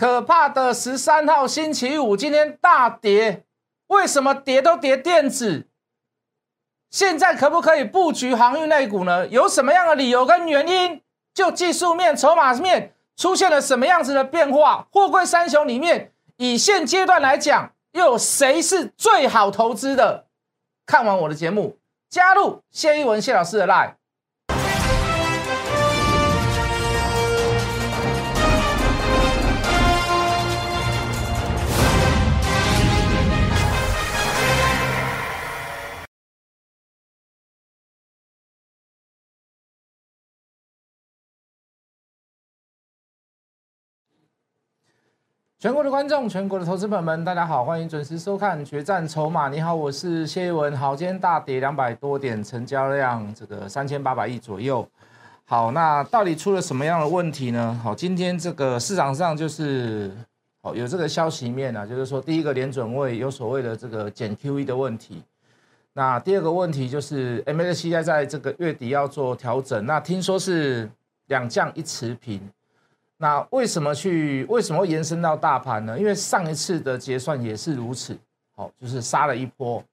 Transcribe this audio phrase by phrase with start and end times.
[0.00, 3.44] 可怕的十三号星期五，今天大跌，
[3.88, 5.68] 为什么跌都跌电子？
[6.90, 9.28] 现在可不可以布局航运类股呢？
[9.28, 11.02] 有什么样的理由跟原因？
[11.34, 14.88] 就技术面、筹码面出现了什么样子的变化？
[14.90, 20.24] 货柜三雄里面，以现阶段来讲，又有谁是最好投资的？
[20.86, 21.76] 看完我的节目，
[22.08, 23.96] 加入谢一文谢老师的 line。
[45.60, 49.46] 全国的观众，全国的投资朋友们，大家好，欢迎准时收看《决战筹码》。
[49.50, 50.74] 你好，我是谢一文。
[50.74, 54.88] 好，今天大跌两百多点，成交量这个三千八百亿左右。
[55.44, 57.78] 好，那到底出了什么样的问题呢？
[57.84, 60.10] 好，今天这个市场上就是
[60.62, 65.22] 好有这个消息面啊，就是说第一个连准位有所谓的这个减 QE 的问题。
[65.92, 70.90] 那第二个问题就是 MSCI 在这个月底要做调整，那听说是
[71.26, 72.40] 两降一持平。
[73.22, 75.98] 那为什么去为什么延伸到大盘呢？
[75.98, 78.16] 因为上一次的结算也是如此，
[78.56, 79.84] 好，就是杀了一波。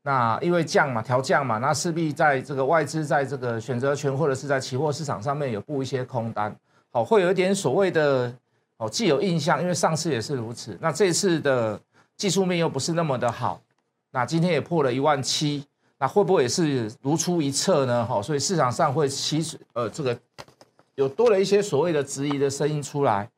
[0.00, 6.56] 那因为降嘛，调降嘛，那势必在这个外资在这个选择权或者是在期货市场上面有布一些空单，
[6.90, 8.34] 好，会有一点所谓的
[8.78, 10.78] 哦既有印象，因为上次也是如此。
[10.80, 11.78] 那这次的
[12.16, 13.60] 技术面又不是那么的好，
[14.12, 15.62] 那今天也破了一万七，
[15.98, 18.02] 那会不会也是如出一辙呢？
[18.06, 20.18] 好，所以市场上会起呃这个。
[20.96, 23.28] 有多了一些所谓的质疑的声音出来，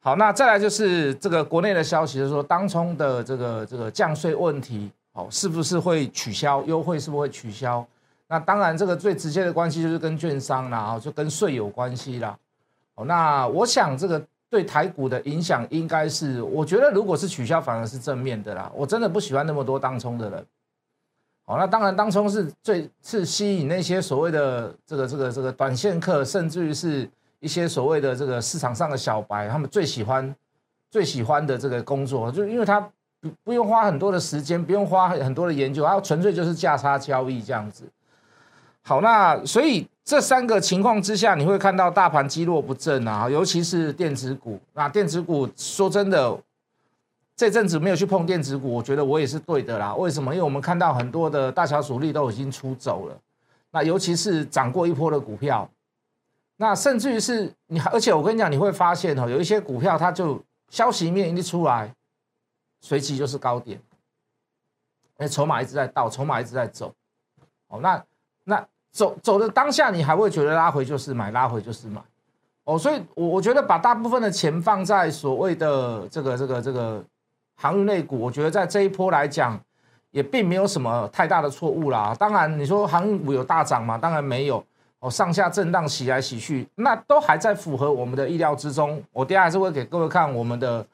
[0.00, 6.98] 好，那再来就是这个国内的消息，就是说当冲的这个这个降税问题，哦，是不是会取消优惠？
[6.98, 7.84] 是不是会取消？
[8.28, 12.36] 那当然，这个最直接的关系就是跟券商啦，哦，就跟税有关系啦。
[12.94, 18.70] 哦，那我想这个对台股的影响应该是，我觉得如果是取消，反而是正面的啦。
[18.74, 20.46] 我真的不喜欢那么多当冲的人。
[21.46, 27.06] 好，那当然，当冲是最是吸引那些所谓的这个这个这个短线客，甚至于是
[27.38, 30.34] 一些所谓的这个市场上的小白，他们最喜欢
[30.90, 32.80] 最喜欢的这个工作，就因为他
[33.20, 37.84] 不不用花很多的时间，不用花很多的研究，他纯粹就是价差交易这样子。
[38.80, 44.58] 好，那所以这三个情况之下，你会看到大盘积弱不振啊，尤其是电子股。
[44.72, 46.34] 那电子股说真的。
[47.36, 49.92] 这阵子没有去碰电子股，我觉得我也是对的啦。
[49.96, 50.32] 为什么？
[50.32, 53.18] 因为我们看到很多的大小主力都已经出走了，
[53.72, 55.68] 那尤其是涨过一波的股票，
[56.56, 61.92] 那甚至于是你，而且我跟你讲，你会发现哦，有一些股票它就消息面一出来，
[62.80, 63.80] 随即就是高点，
[65.16, 66.94] 哎，筹码一直在倒，筹码一直在走，
[67.66, 68.04] 哦，那
[68.44, 72.00] 那走走的当下，你还会觉得拉回就是买，拉回就是买，
[72.62, 77.04] 哦，所以我我觉得把大部分的钱放在所谓的这个这个这个。
[77.56, 79.58] 航运类股，我觉得在这一波来讲，
[80.10, 82.14] 也并没有什么太大的错误啦。
[82.18, 83.96] 当然，你说航运股有大涨吗？
[83.96, 84.62] 当然没有
[85.00, 89.02] 哦，上下震荡，洗来洗去，那都还在符合我们的意料之中。
[89.12, 90.84] 我等下还是会给各位看我们的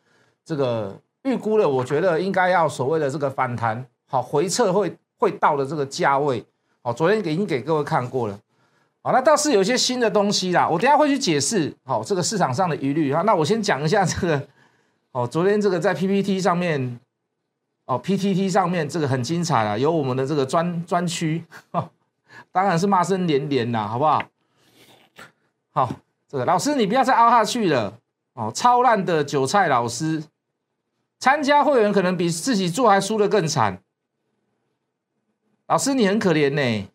[0.45, 6.45] 这个预估的，我觉得应该要所谓的这个反弹，好回撤会会到的这个价位。
[6.83, 8.39] 好，昨天已经给各位看过了。
[9.03, 11.75] 好，那倒是有一些新的东西啦，我等下会去解释。
[11.85, 14.49] 好，这个市场上的疑虑啊，那我先讲一下这个。
[15.13, 17.01] 哦，昨天这个在 PPT 上面，
[17.87, 21.45] 哦 PTT 上面这个很精彩啊，有我们的这个专专区，
[22.53, 24.23] 当然是骂声连连啦，好不好？
[25.73, 25.93] 好，
[26.29, 27.99] 这个老师你不要再凹下去了，
[28.35, 30.23] 哦，超烂的韭菜老师，
[31.19, 33.83] 参加会员可能比自己做还输的更惨，
[35.67, 36.89] 老师你很可怜呢，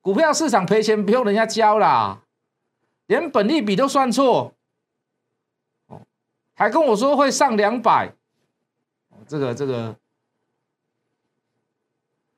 [0.00, 2.22] 股票市场赔钱不用人家教啦，
[3.06, 4.54] 连本利比都算错。
[6.54, 8.12] 还跟我说会上两百，
[9.26, 9.96] 这个这个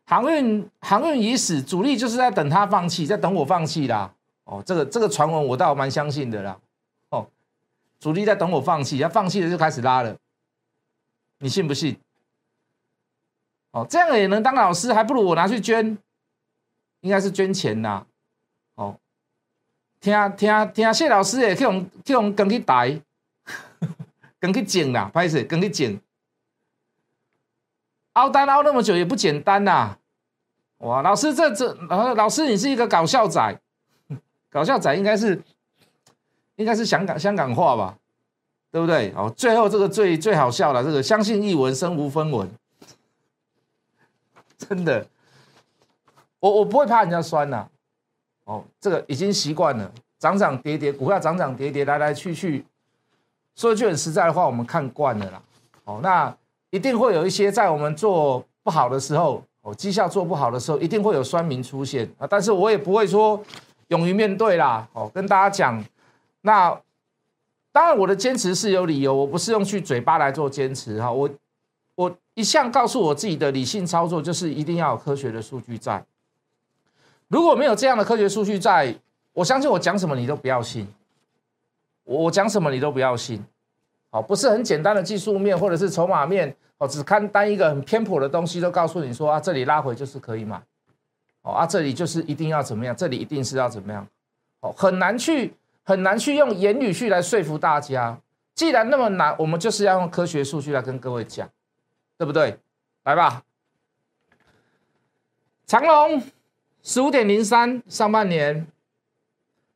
[0.06, 4.14] 航运航运已死，主力就是在等他放弃，在等我放弃啦。
[4.44, 6.58] 哦，这个这个传闻我倒蛮相信的啦。
[7.08, 7.26] 哦，
[7.98, 10.16] 主力在等我放弃，要放弃了就开始拉了，
[11.38, 11.98] 你信不信？
[13.72, 15.98] 哦，这样也能当老师，还不如我拿去捐，
[17.00, 18.06] 应该是捐钱呐。
[18.76, 18.96] 哦，
[20.00, 23.00] 听听听谢老师也去用去用跟去台。
[24.44, 25.98] 跟去剪啦，不好意思，跟去剪，
[28.12, 29.96] 凹单凹那么久也不简单呐！
[30.78, 31.72] 哇，老师这这，
[32.14, 33.58] 老师你是一个搞笑仔，
[34.50, 35.42] 搞笑仔应该是
[36.56, 37.96] 应该是香港香港话吧，
[38.70, 39.14] 对不对？
[39.16, 42.46] 哦，最后这个最最好笑了这个，相信一文身无分文，
[44.58, 45.06] 真的，
[46.38, 47.66] 我我不会怕人家酸呐，
[48.44, 52.66] 哦，这个已经习惯了，涨涨跌跌，股票涨涨跌跌，来来去去。
[53.56, 55.42] 说一句很实在的话，我们看惯了啦。
[55.84, 56.34] 哦，那
[56.70, 62.26] 一定会有一些在我们做不好的时候，哦，绩效做不好的时候，一定会有酸民出现啊。
[62.26, 63.40] 但是我也不会说
[63.88, 64.88] 勇于面对啦。
[64.92, 65.84] 哦，跟大家讲，
[66.40, 66.76] 那
[67.70, 71.12] 当然我的坚持是有理由，我不是用去嘴巴来做坚持哈。
[71.12, 71.30] 我
[71.94, 76.04] 我一向告诉我自己的理性操作，就是一定要有科学的数据在。
[77.28, 78.94] 如果没有这样的科学数据在，
[79.32, 80.86] 我相信我讲什么你都不要信。
[82.04, 83.42] 我讲什么你都不要信，
[84.10, 90.62] 好，不是很简单的技术面或者是筹码面，哦，只看单一个很偏颇的东西，都告诉你说啊，这里拉回就是可以买，
[91.42, 94.06] 哦啊，这里就是一定要怎么样，这里一定是要怎么样，
[94.60, 98.20] 哦，很难去很难去用言语去来说服大家。
[98.54, 101.48] 既然那么难，我们就是要用科学数据来跟各位讲，
[102.18, 102.58] 对不对？
[103.04, 103.42] 来吧，
[105.66, 106.22] 长隆
[106.82, 108.66] 十五点零三，上半年。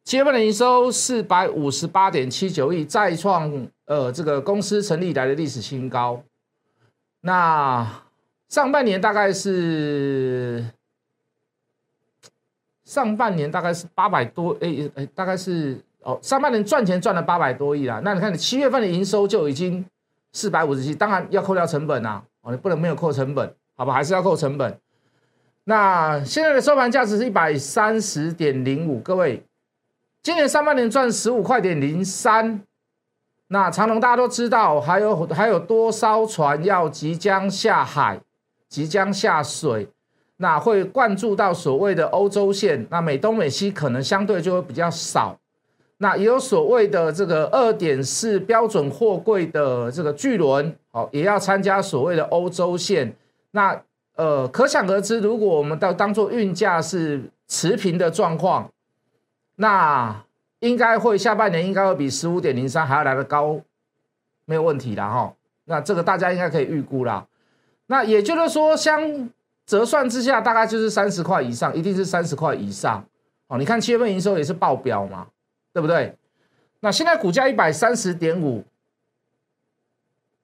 [0.08, 6.22] 七月份的营收四百五十八点七九亿，再创呃这个公司成立以来的历史新高。
[7.20, 7.86] 那
[8.48, 10.64] 上半年大概是
[12.86, 18.00] 上半年大概是八百多，哎哎，大概是哦，上半年赚钱赚了八百多亿啦。
[18.02, 19.84] 那你看你七月份的营收就已经
[20.32, 24.74] 四百五十七，当然要扣掉成本啊，哦，你不能没有扣成本，好吧，还是要扣成本。
[25.64, 29.42] 那现在的收盘价值是一百三十点零五，各位。
[30.20, 32.60] 今年上半年赚十五块点零三，
[33.46, 38.20] 那长隆大家都知道，还有还有多艘船要即将下海，
[38.68, 39.88] 即将下水，
[40.36, 45.38] 那会灌注到所谓的欧洲线，那美东美西可能相对就会比较少，
[45.98, 53.14] 那也有所谓的这个二点四标准货柜的这个巨轮，好，也要参加所谓的欧洲线，
[53.52, 53.80] 那
[54.16, 58.68] 呃，可想而知，如果我们到当做运价是持平的状况。
[59.60, 60.24] 那
[60.60, 63.60] 应该会下半年应该会比十五点零三还要来的高，
[64.44, 65.34] 没有问题的哈。
[65.64, 67.26] 那这个大家应该可以预估啦。
[67.86, 69.28] 那也就是说，相
[69.66, 73.04] 折算之下，大概就是三十块以上，一定是三十块以上。
[73.48, 75.26] 哦，你看七月份营收也是爆表嘛，
[75.72, 76.14] 对不对？
[76.78, 78.64] 那现在股价一百三十点五，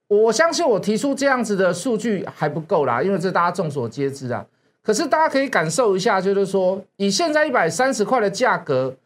[0.09, 4.45] 我相信我提出这样子的数据还不够啦，因为这大家众所皆知啊。
[4.83, 8.97] 可是大家可以感受一下，就是说以现在一百三十块的价格。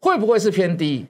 [0.00, 1.08] 会不会是偏低？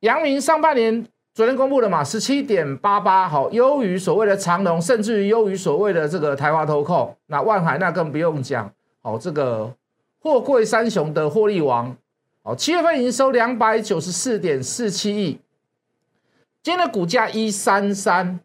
[0.00, 7.16] 阳明上半年昨天公布的嘛，十七点八八，好，优于所谓的长隆，甚至于优于所谓的这个台华投控。
[7.26, 8.72] 那万海那更不用讲，
[9.02, 9.74] 好，这个
[10.20, 11.96] 货柜三雄的获利王，
[12.42, 15.40] 好，七月份营收两百九十四点四七亿，
[16.62, 18.38] 今天的股价一三三。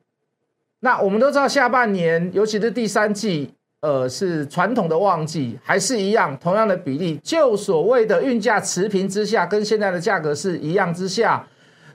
[0.80, 3.54] 那我们都知道，下半年尤其是第三季。
[3.82, 7.20] 呃，是传统的旺季，还是一样同样的比例？
[7.24, 11.48] 就所谓的运价持平之下，跟现在的价格是一样之下，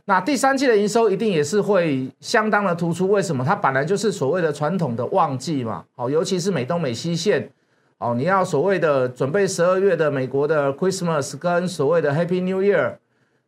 [0.07, 3.09] 那第三季的营收一定也是会相当的突出。
[3.09, 3.45] 为什么？
[3.45, 5.85] 它本来就是所谓的传统的旺季嘛。
[5.95, 7.49] 好，尤其是美东美西线，
[7.99, 12.97] 哦，你要所谓的准备十二月的美国的 Christmas 跟所谓的 Happy New Year，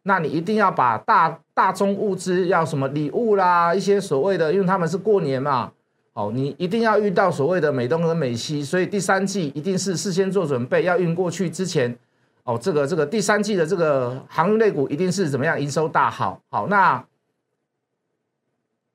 [0.04, 5.72] 那你一定要把大大宗物资要什么礼物啦，一些所谓的，因为他们是过年嘛。
[6.18, 11.96] 哦，你一定要遇到所谓的美东和美西，所以第三季一定是事先做准备，要运过去之前，
[12.42, 17.06] 哦，这个这个第三季的这个航运类股一定是怎么样营收大好，好，那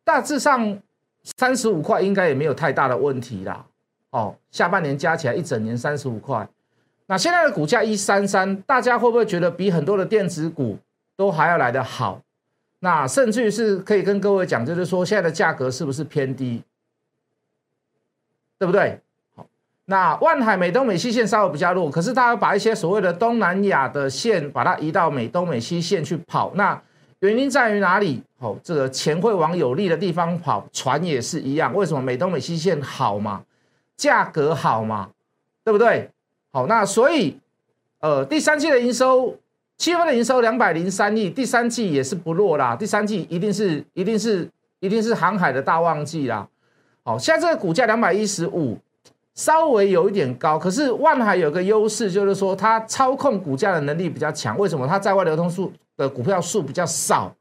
[0.04, 0.78] 大致上
[1.38, 3.66] 三十五块应该也没有太大的问题啦。
[4.10, 6.46] 哦，下半年加起来一整年三十五块，
[7.06, 10.78] 那现在的股价一三三，大家会不会觉得比很多的电子股
[11.16, 12.20] 都还要来得好？
[12.80, 16.62] 那甚至于是可以跟各位讲，就是说现在的价格是不是偏低？
[18.64, 18.98] 对不对？
[19.36, 19.46] 好，
[19.88, 26.54] 那万海美东美西线稍微比较弱，可是它要把一些所谓的东南亚的线把它移到美东美西线去跑。
[26.56, 26.82] 那
[27.20, 28.24] 原因在于哪里？
[28.40, 31.76] 好，这个钱会往有利的地方跑，船也是一样。
[31.76, 33.44] 为什么美东美西线好嘛？
[33.98, 35.10] 价格好嘛？
[35.66, 36.10] 对不对？
[36.54, 37.38] 好，那所以
[38.00, 39.36] 呃，第三季的营收，
[39.78, 42.78] 七月份的营收两百零三亿，第三季也是不弱啦。
[42.78, 46.48] 第三季一定是一定是一定是航海的大旺季啦。
[47.04, 48.78] 好，现在这个股价两百一十五，
[49.36, 50.58] 稍微有一点高。
[50.58, 54.58] 可是万海有个优势，就是说它操控股价的能力比较强。
[54.58, 54.88] 为什么？
[54.88, 57.36] 它在外流通数的股票数比较少，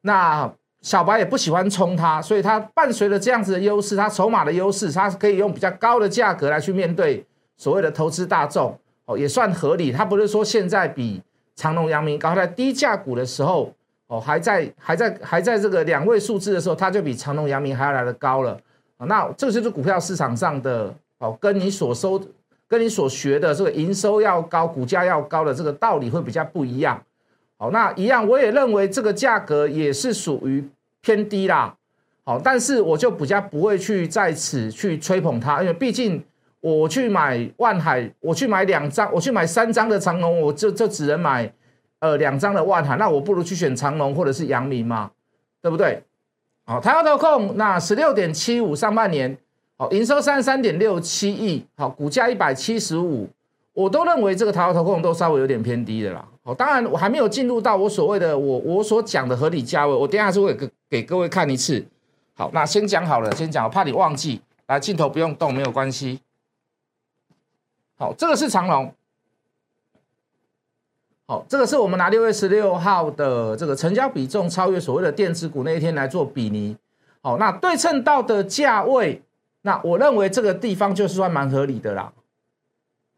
[0.00, 0.50] 那
[0.80, 7.22] 小白也不喜欢冲它，所以它伴随着这样子的优势，它筹码的优势，它可以用比较高的价格来去面对
[7.56, 8.78] 所谓的投资大众。
[9.04, 9.92] 哦，也算合理。
[9.92, 11.22] 它不是说现在比
[11.54, 13.72] 长隆、阳明高，在低价股的时候，
[14.08, 18.58] 哦，还在还在还在这个两位数字的时候，它就比长隆、阳明还要来的高了。
[18.98, 22.20] 啊，那这个就是股票市场上的哦，跟你所收、
[22.68, 27.02] 跟你所学的这个营收要高、股价要高的这个道理会比较不一样。
[27.58, 30.62] 好，那一样我也认为这个价格也是属于
[31.00, 31.74] 偏低啦。
[32.24, 36.22] 好，但是我就比较不会去在此去吹捧它，因为毕竟
[36.60, 41.50] 我去买万海，我去买两张，我去买三张的长龙，我就就只能买
[42.00, 45.10] 呃两张的万海，那我不如去选长龙或者是阳明嘛，
[45.62, 46.02] 对不对？
[46.68, 49.38] 好，台湾投控那十六点七五上半年，
[49.76, 53.28] 好营收三十三点六七亿，好股价一百七十五，
[53.72, 56.26] 我都认为这个台湾投控都稍微有点偏低的啦。
[56.42, 61.86] 好，当然我还没有进入到我所谓的我我所讲的合理价位，我等下是会给给各位看一次。
[62.34, 64.42] 好，那先讲好了，先讲，我怕你忘记。
[64.66, 66.20] 来，镜头不用动，没有关系。
[67.96, 68.92] 好，这个是长龙。
[71.28, 76.76] 好，这个是我们拿六月十六号的这个成交比重超越所谓的电子股那一天来做比拟。
[77.20, 79.20] 好，那对称到的价位，
[79.62, 82.12] 那我认为这个地方就是算蛮合理的啦。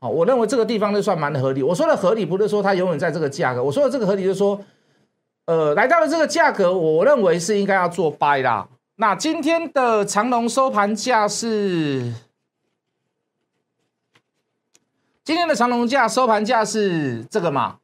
[0.01, 1.63] 好，我认为这个地方就算蛮合理。
[1.63, 4.59] 我说的合理不是说它永远在这个价格，我说的这个合理就是说，
[5.45, 8.67] 呃，来到了这个价格，我认为是应该要做 buy 啦。
[8.97, 12.15] 那今天的长龙收盘价是，
[15.23, 17.77] 今天的长龙价收盘价是这个嘛，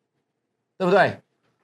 [0.76, 1.20] 对不对？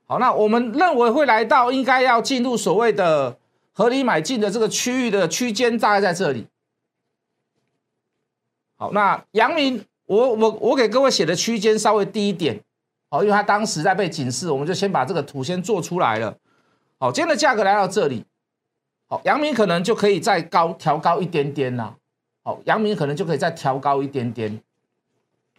[0.06, 3.36] 好，那我们认为会来到应该要进入所谓的
[3.72, 6.46] 合理买进的这个区域的区间，大概在这里。
[8.76, 12.60] 好，那阳明，我我我给各位写的区间稍微低一点，
[13.08, 16.36] 好，因为它当时在被警示，我们就先把这个图先做出来了。
[16.98, 18.24] 好，今天的价格来到这里。
[19.08, 21.96] 好，阳明可能就可以再高调高一点点啦。
[22.42, 24.62] 好，阳明可能就可以再调高一点点。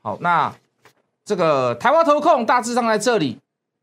[0.02, 0.54] 好，那
[1.26, 3.40] 这个台湾投控大致上在这里，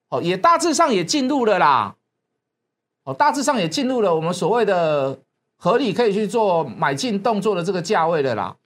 [0.08, 1.94] 哦，也大致上也进入了啦。
[3.04, 5.18] 哦，大致上也进入了我们所谓的
[5.56, 8.56] 合理可以去做买进动作的这个价位的啦。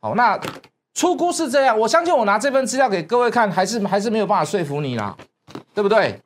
[0.00, 0.40] 好，那
[0.94, 5.16] 出估是这样，我相信我拿这份资料给各位看，还是还是没有办法说服你啦，
[5.74, 6.20] 对不对？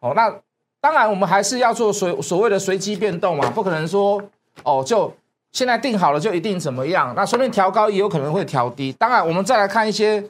[0.00, 0.34] 哦，那。
[0.78, 4.22] 当然，我们还是要做随所谓的随机变动嘛，不可能说
[4.62, 5.12] 哦，就
[5.50, 7.12] 现在定好了就一定怎么样。
[7.16, 8.92] 那说不定调高也有可能会调低。
[8.92, 10.22] 当然，我们再来看一些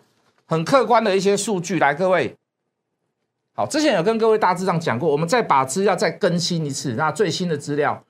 [0.46, 2.34] 很客观的一些数据，来各位，
[3.56, 6.92] 好，之前有跟各位大致上讲过，我们再把资料再更新一次。
[6.92, 8.00] 那最新的资料，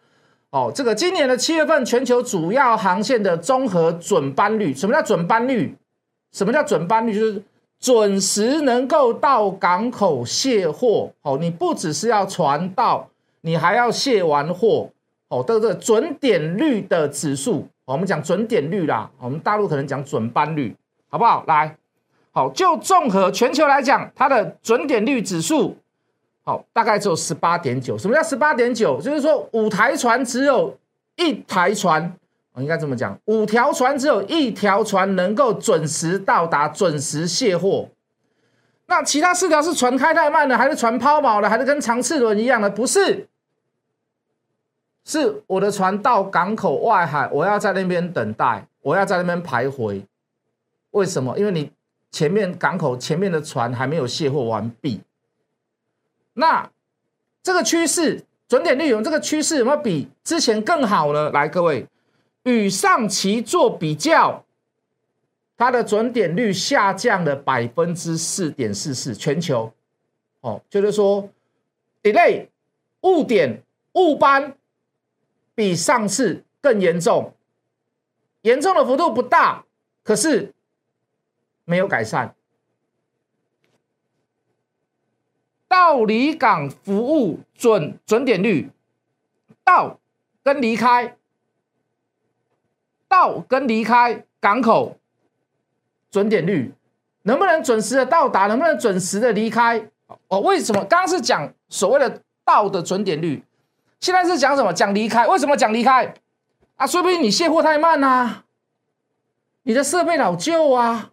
[0.50, 5.74] 哦，这个今年的七月份全球主要航线的综合准班率，什么叫准班率？
[6.32, 7.18] 什么叫准班率？
[7.18, 7.42] 就是。
[7.78, 13.06] 准时能够到港口卸货哦，你不只是要船到，
[13.42, 14.88] 你还要卸完货
[15.28, 15.44] 哦。
[15.46, 20.74] 这个准点率的指数，我们讲准点率啦，我们大陆可能讲准班率，
[21.10, 21.44] 好不好？
[21.46, 21.76] 来，
[22.36, 25.74] 好，就综合全球来讲，它的准点率指数，
[26.44, 27.96] 好，大概只有十八点九。
[27.96, 29.00] 什么叫十八点九？
[29.00, 30.76] 就是说五台船只有
[31.16, 32.14] 一台船。
[32.52, 37.88] 我应该这么讲，五条船只有一条船能够准时到达、准时卸货，
[38.84, 42.68] 那其他四条是船开太慢了，还是船抛锚了，还是跟长次轮一样的？
[42.68, 43.26] 不是，
[45.06, 50.02] 是我的船到港口外海，我要在那边等待，我要在那边徘徊。
[50.90, 51.38] 为什么？
[51.38, 51.70] 因为你
[52.10, 55.00] 前面港口前面的船还没有卸货完毕。
[56.34, 56.70] 那
[57.42, 61.30] 这个趋势准点率有这个趋势有没有比之前更好呢？
[61.30, 61.86] 来，各位。
[62.44, 64.44] 与上期做比较，
[65.56, 69.72] 它的准点率下降了百分之四点四四，全球，
[70.42, 71.28] 哦，就是说
[72.04, 72.46] ，delay
[73.00, 73.60] 误点
[73.94, 74.54] 误班
[75.56, 77.34] 比上次更严重，
[78.42, 79.64] 严重的幅度不大，
[80.04, 80.54] 可是
[81.66, 82.34] 没有改善。
[85.68, 88.70] 到离港服务准准点率，
[89.62, 90.00] 到
[90.42, 91.14] 跟离开。
[93.08, 94.98] 到跟离开港口
[96.10, 96.74] 准点率
[97.22, 98.48] 能不能准时的到达？
[98.48, 99.88] 能不能准时的离开？
[100.26, 103.44] 哦，为什么刚刚是讲所谓的到的准点率，
[104.00, 104.72] 现在是讲什么？
[104.72, 105.26] 讲离开？
[105.26, 106.14] 为什么讲离开？
[106.76, 108.44] 啊，说不定你卸货太慢啊，
[109.62, 111.12] 你的设备老旧啊，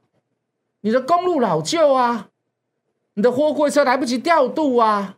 [0.84, 2.30] 你的公路老旧啊，
[3.16, 5.18] 你的货柜车来不及调度啊，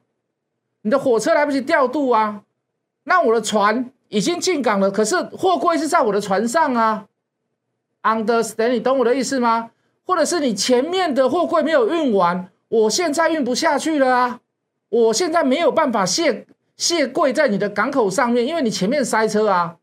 [0.82, 2.44] 你的火车来不及调度啊，
[3.04, 3.92] 那我的船。
[4.10, 7.08] 已经进港了，可是货柜是在我的船上啊
[8.04, 8.70] ，understand？
[8.70, 9.72] 你懂我的意思吗？
[10.06, 14.40] 或者是你前面的货柜没有运完，我现在运不下去了啊，
[14.90, 16.46] 我现在没有办法卸
[16.78, 19.78] 卸柜在你的港口上面，因为你前面塞车啊。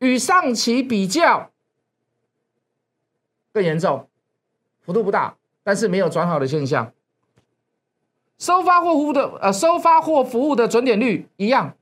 [0.00, 1.52] 与上期比较
[3.52, 4.08] 更严重，
[4.82, 6.92] 幅度不大，但是没有转好的现象。
[8.38, 11.76] 收发货服务的呃，收发货服务的准点率一样。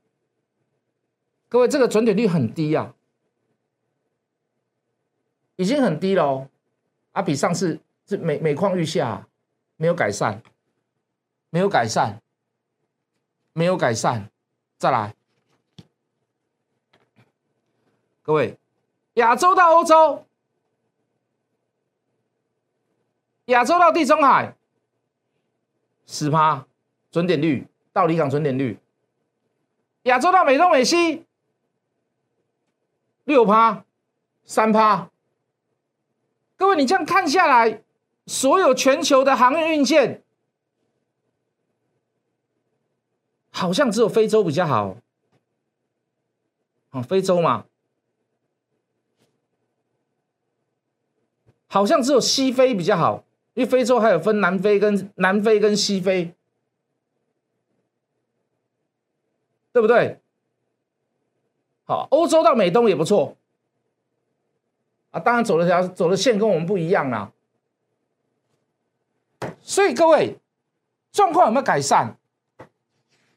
[1.49, 2.93] 各位，这个准点率很低啊，
[5.55, 6.47] 已经很低了哦，
[7.11, 9.27] 啊，比上次是每每况愈下，
[9.77, 10.41] 没有改善。
[11.53, 12.21] 没有改善，
[13.51, 14.31] 没有改善，
[14.77, 15.13] 再来，
[18.21, 18.57] 各位，
[19.15, 20.25] 亚洲到欧洲，
[23.51, 24.55] 亚洲到地中海，
[26.05, 26.65] 十趴
[27.11, 28.79] 准点率到离港准点率，
[30.03, 31.25] 亚洲到美东美西，
[33.25, 33.83] 六趴
[34.43, 35.09] 三趴，
[36.55, 37.81] 各位，你这样看下来，
[38.25, 40.23] 所有全球的航运运线。
[43.53, 44.95] 好像只有非洲比较好，
[46.91, 47.65] 哦，非洲嘛，
[51.67, 56.33] 好像只有西非比较好，因为非洲还有分南非跟南非跟西非，
[59.73, 60.19] 对不对？
[61.83, 63.35] 好，欧洲到美东也不错，
[65.09, 67.31] 啊，当然走了条走的线跟我们不一样啦，
[69.61, 70.37] 所以各位
[71.11, 72.15] 状况有没有改善？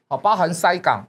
[0.07, 1.05] 好，包含塞港，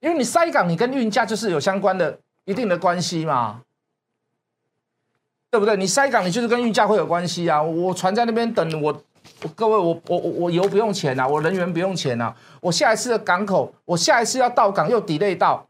[0.00, 3.62] 因为你塞港，你跟运价就是有相关的一定的关系嘛，
[5.52, 5.76] 对不对？
[5.76, 7.62] 你塞港，你就是跟运价会有关系啊。
[7.62, 8.90] 我船在那边等我，
[9.54, 12.34] 各位，我我我我油不用钱啊，我人员不用钱啊。
[12.62, 15.68] 我下一次的港口，我下一次要到港又 delay 到，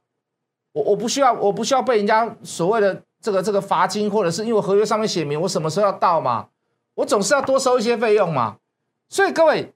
[0.72, 6.46] 我我不需要，我不需要被人家所谓的这个这个罚金，或者是因为合约上面写明我什么时候要到嘛，
[6.94, 8.56] 我总是要多收一些费用嘛。
[9.10, 9.74] 所以各位。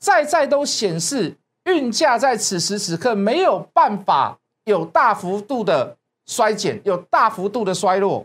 [0.00, 8.24] 再再都显示运价在此时此刻没有办法有大幅度的衰减，有大幅度的衰落。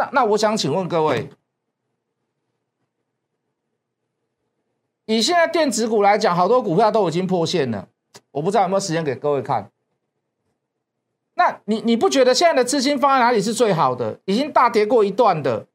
[0.00, 1.28] 那那我想请问各位，
[5.04, 7.86] 以现在电子股来讲，好多股票都已经破线了，
[8.30, 9.70] 我不知道有没有时间给各位看。
[11.34, 14.18] 那你你不觉得现在的资金放在哪里是最好的？
[14.24, 15.66] 已经大跌过一段的，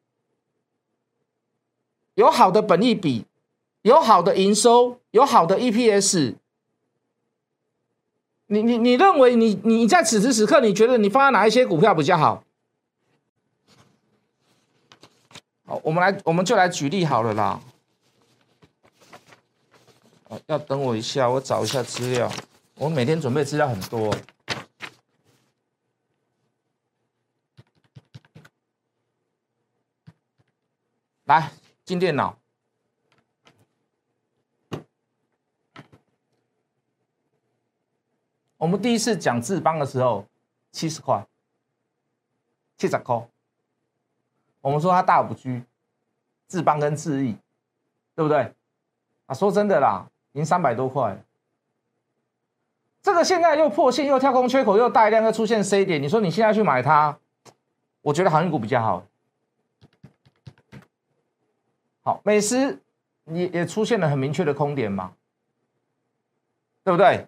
[2.15, 3.25] 有好的本益比。
[3.83, 6.37] 有好的营收，有好的 EPS，
[8.47, 12.43] 你你你认为你你在此时此刻，你觉得你放在哪一些股票比较好？
[15.65, 17.59] 好，我们来我们就来举例好了啦。
[20.47, 22.31] 要等我一下，我找一下资料。
[22.75, 24.15] 我每天准备资料很多。
[31.23, 31.51] 来
[31.83, 32.37] 进电脑。
[38.57, 40.27] 我们第一次讲智邦的时候，
[40.71, 41.25] 七十块，
[42.77, 43.27] 七十块。
[44.65, 45.61] 我们说它大五 G，
[46.47, 47.37] 智邦跟智毅，
[48.15, 48.51] 对不对？
[49.27, 51.15] 啊，说真的啦，已经三百多块。
[53.03, 57.15] 这个现在又破线，又跳空缺口，又大量又出现 C 点，你说你现在去买它，
[58.01, 59.05] 我觉得航运股比较好。
[62.01, 62.79] 好，美食
[63.25, 65.13] 也也出现了很明确的空点嘛，
[66.83, 67.27] 对不对？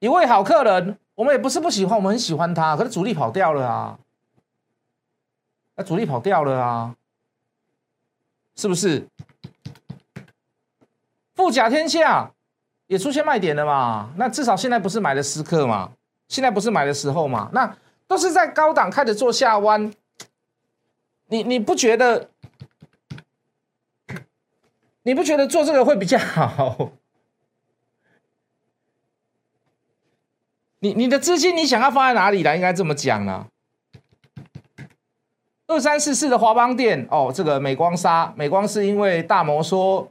[0.00, 3.96] 一位好客人，我们也不是不喜欢，我们很喜欢他，可是主力跑掉了啊！
[5.76, 6.96] 那主力跑掉了啊，
[8.56, 9.06] 是不是？
[11.34, 12.32] 富甲天下
[12.86, 14.10] 也出现卖点了嘛？
[14.16, 15.92] 那至少现在不是买的时刻嘛？
[16.28, 17.50] 现在不是买的时候嘛？
[17.52, 19.92] 那都是在高档开始做下弯，
[21.26, 22.30] 你你不觉得？
[25.02, 26.90] 你不觉得做这个会比较好？
[30.78, 32.56] 你你的资金你想要放在哪里来？
[32.56, 33.48] 应该这么讲啊。
[35.68, 40.10] 二三四四的华邦店哦，这个美光沙，美光是因为大摩说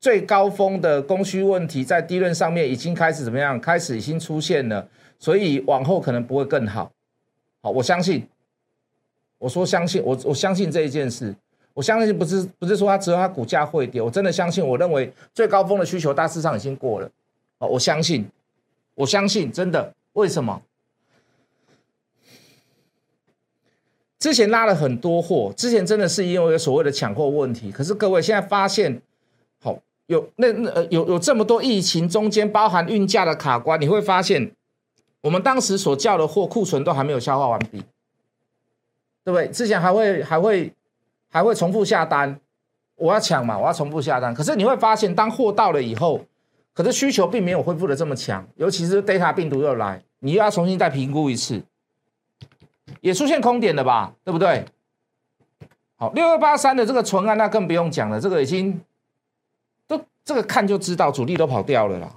[0.00, 3.60] 最高峰的供需问题在低论上面已经开始怎么样？
[3.60, 6.90] 开始已经出现了，所以往后可能不会更好。
[7.60, 8.26] 好，我相信，
[9.38, 11.34] 我说相信，我我相信这一件事，
[11.74, 17.10] 我相信不是不是说它只有它股价会跌，我真的相信，我认为最高峰的需求大致上已经过了。
[17.58, 18.26] 哦，我相信。
[18.94, 20.60] 我相信真的，为什么？
[24.20, 27.72] 之前拉了很多货，之前真的是因为所谓的抢货问题。
[27.72, 29.02] 可是各位现在发现，
[29.60, 34.52] 好有那那呃有有这么多疫情中间包含运价的卡关，你会发现
[35.22, 37.82] 我们当时所叫的货库存都还没有消化完毕，
[39.24, 39.48] 对不对？
[39.48, 40.72] 之前还会还会
[41.28, 42.38] 还会重复下单，
[42.94, 44.32] 我要抢嘛，我要重复下单。
[44.32, 46.20] 可是你会发现，当货到了以后。
[46.72, 51.60] 可是需求并没有恢复的这么强，尤其是 Delta 病毒又来，你又要重新再评估一次，
[53.00, 54.12] 也出现空点了吧？
[54.24, 54.64] 对不对？
[55.96, 58.80] 好，六二八三的这个存案那更不用讲了，这个已经
[59.86, 62.08] 都这个看就知道主力都跑掉了啦。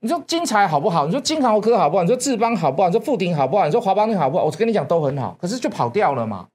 [0.00, 1.06] 你说金财好不好？
[1.06, 2.02] 你说金豪科好不好？
[2.02, 2.88] 你说智邦好不好？
[2.88, 3.66] 你说富鼎好不好？
[3.66, 4.44] 你说华邦你好不好？
[4.44, 6.48] 我跟你讲都很好，可是就跑掉了嘛。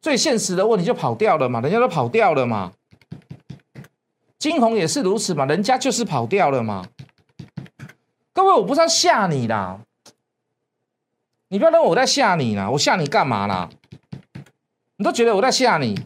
[0.00, 2.72] 最现实的问题就跑掉了嘛，人家都跑掉了嘛。
[4.38, 6.86] 金红也是如此嘛，人家就是跑掉了嘛。
[8.32, 9.80] 各位，我不是要吓你啦，
[11.54, 13.70] 你不要认为我在吓你啦，我吓你干嘛啦？
[14.96, 15.96] 你都觉得我在吓你？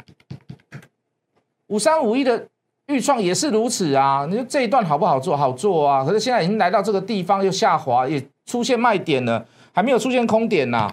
[1.68, 2.48] 五三五一的
[2.88, 5.34] 预创也是如此啊，你说这一段好不好做？
[5.34, 10.92] 好做啊，可是现在已经来到这个地方又下滑，也出现卖点了，还没有出现空点呐。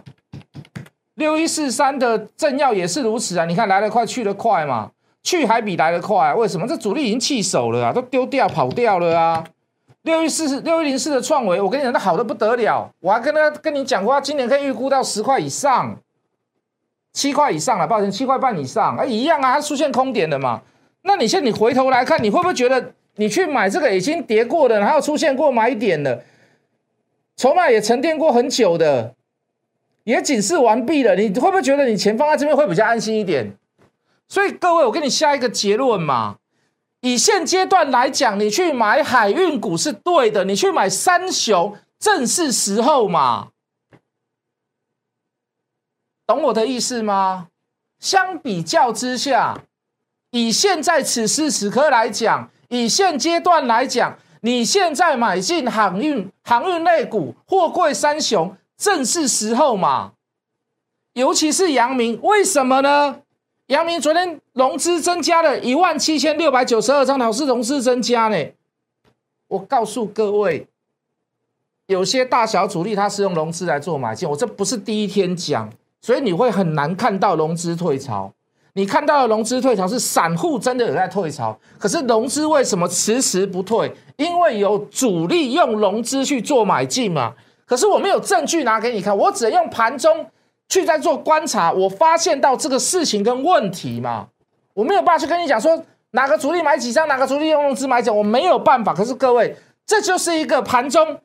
[1.15, 4.91] 六一四三的正要也是如此啊，你看来得快去得快嘛。
[5.21, 6.65] 去还比来的快，为什么？
[6.65, 9.43] 这主力已经弃手了啊，都丢掉跑掉了啊！
[10.05, 15.97] 六一四六一零四的创维，我跟你讲，那好的不得了，我还跟他跟你讲过，它今年可以预估到十块以上，
[17.11, 20.61] 七块以上了，抱歉，七块半以上，啊，一样啊，它出现空点了嘛？
[21.01, 26.23] 那你现在你回头来看，你会不会觉得你去买这个已经跌过的，然后出现过买点的，
[27.35, 29.15] 筹码也沉淀过很久的，
[30.03, 33.57] 也警示完毕了，你会不会觉得你钱放在这边会比较安心一点？
[34.29, 36.37] 所以各位，我给你下一个结论嘛。
[37.05, 43.49] 以现阶段来讲，你去买海运股是对的，你去买三雄正是时候嘛。
[46.25, 47.49] 懂我的意思吗？
[47.99, 49.65] 相比较之下，
[50.31, 60.13] 以现在此时此刻来讲，以现阶段来讲，你现在买进航运航运类股、货柜三雄正是时候嘛。
[61.13, 63.21] 尤其是阳明，为什么呢？
[63.67, 68.37] 阳明昨天融资增加了一万七千六百九十二张，老师融资增加呢？
[69.47, 70.67] 我告诉各位，
[71.87, 75.67] 有些大小主力他是用融资来做买进，我这不是第一天讲，
[75.99, 78.31] 所以你会很难看到融资退潮。
[78.73, 83.91] 你看到的融资退潮是散户真的有在退潮，可是融资为什么迟迟不退？
[84.17, 87.33] 因为有主力用融资去做买进嘛。
[87.65, 90.27] 可是我没有证据拿给你看，我只能用盘中。
[90.67, 94.27] 去在做观察，我发现到这个事情跟问题嘛，
[94.73, 98.93] 我没有办法去跟你讲说哪个主力买几张，哪个主力用融资买讲，我没有办法。
[98.93, 101.19] 可是各位，这就是一个盘中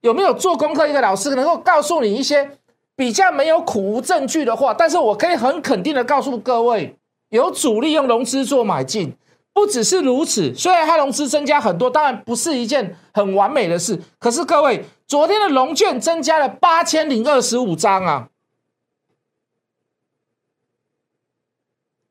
[0.00, 2.50] 有没有做功课一个老师能够告诉你一些
[2.94, 6.96] 比较没有苦无证据的话，但是我可以很肯定的告诉各位，
[7.28, 9.14] 有主力用融资做买进，
[9.52, 10.54] 不只是如此。
[10.54, 18.28] 虽然它融资增加很多，当然不是一件很完美的事，可是各位，昨天的龙券增加了八千零二十五张啊。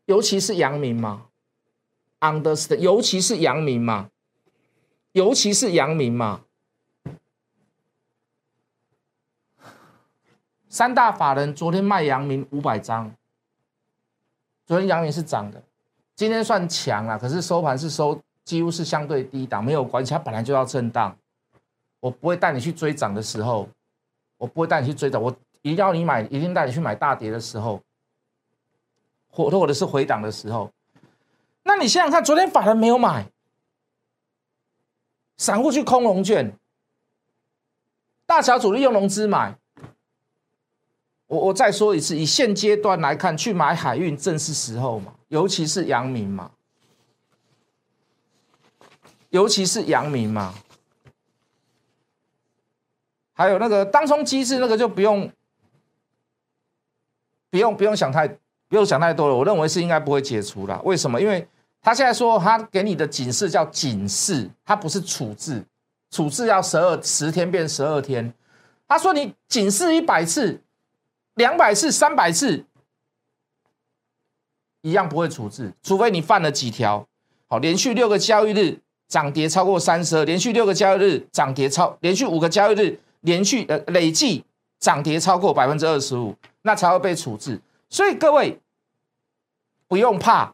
[0.06, 1.28] 尤其是阳明嘛
[2.20, 4.12] ，understand，尤其是阳明嘛，
[5.14, 6.42] 尤其是阳明嘛，
[10.70, 13.16] 三大法人昨天卖阳明五百张，
[14.68, 15.64] 昨天阳明是涨的，
[16.16, 21.18] 今天算强了，可是收盘是收几乎是相对低档，没有关系，它本来就要震荡，
[22.00, 23.68] 我不会带你去追涨的时候，
[24.38, 27.82] 我不会带你去追涨，我一定要你买，一定带你去买大跌的时候。
[29.36, 30.72] 或或者是回档的时候，
[31.64, 33.30] 那你想想看，昨天法人没有买，
[35.36, 36.58] 散户去空龙券，
[38.26, 39.58] 大小主力用融资买。
[41.28, 46.52] 我我再说一次，以现阶段来看，去买海运正是时候嘛，尤其是阳明嘛，
[49.30, 50.54] 尤其是阳明嘛，
[53.34, 55.30] 还有那个当冲机制，那个就不用，
[57.50, 58.38] 不用不用想太。
[58.68, 60.82] 不用想太多了，我认为是应该不会解除了。
[60.84, 61.22] 为什么？
[61.22, 61.48] 因为
[61.82, 65.64] 他现在说他给你的警示叫警示，他不是处置，
[66.10, 68.34] 处置要十二十天变十二天。
[68.88, 70.62] 他说你警示一百次、
[71.36, 72.66] 两百次、三百次，
[74.82, 77.08] 一样不会处置，除非你犯了几条。
[77.48, 84.44] 好，连续六个交易日涨跌超过三十二，连续六个交易日涨跌超，连续五个交易日连续呃累计
[84.80, 87.60] 涨跌超过百分之二十五，那才会被处置。
[87.96, 88.60] 所以各位
[89.88, 90.54] 不用怕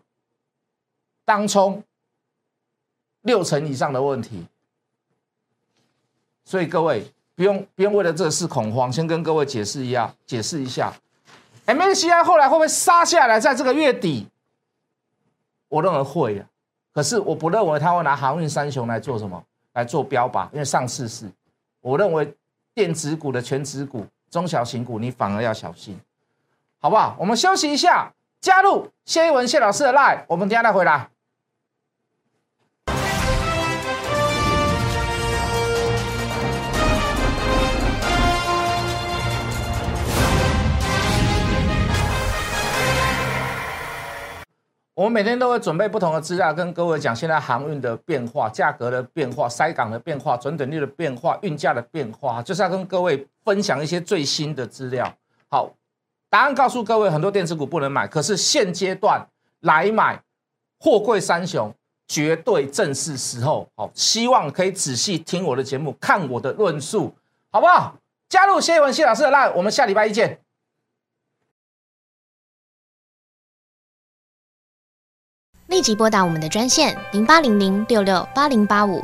[1.25, 1.83] 当冲
[3.21, 4.45] 六成以上的问题。
[6.45, 10.93] 所以各位不用不用为了这事恐慌，先跟各位解释一下，解释一下
[11.65, 13.39] ，MSCI 后来会不会杀下来？
[13.39, 14.27] 在这个月底，
[15.67, 16.47] 我认为会啊。
[16.93, 21.27] 可是我不认为他会拿航运三雄来做什么来做标靶，因为上市是，
[21.79, 22.31] 我认为
[22.75, 25.99] 电子股的全指股、中小型股，你反而要小心。
[26.83, 27.15] 好不好？
[27.19, 31.09] 我们休息一下，加入谢一文谢老师的 line，我们等下再回来。
[44.95, 55.13] 我们每天都会准备不同的资料，跟各位讲现在航运的变化、价格的变化、塞港的变化、准等率的变化、运价的变化，就是要跟各位分享一些最新的资料。
[55.47, 55.71] 好。
[56.31, 59.27] 答案告诉各位，很多电子股不能买，可是现阶段
[59.59, 60.23] 来买
[60.79, 61.75] 货柜三雄，
[62.07, 63.67] 绝对正是时候。
[63.75, 67.13] 好，希望可以仔细听我的节目，看我的论述，
[67.51, 67.97] 好不好？
[68.29, 70.39] 加入谢文谢老师的 line，我们下礼拜一见。
[75.67, 79.03] 立即拨打我们的专线零八零零六六八零八五